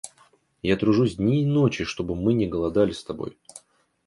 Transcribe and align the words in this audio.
Я 0.63 0.77
тружусь 0.77 1.17
дни 1.17 1.43
и 1.43 1.45
ночи, 1.45 1.83
чтобы 1.83 2.15
мы 2.15 2.33
не 2.33 2.47
голодали 2.47 2.91
с 2.91 3.03
тобой. 3.03 3.37